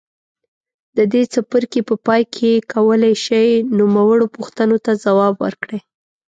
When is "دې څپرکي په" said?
1.13-1.95